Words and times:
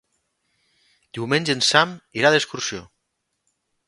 Diumenge 1.17 1.55
en 1.57 1.61
Sam 1.67 1.93
irà 2.21 2.31
d'excursió. 2.37 2.81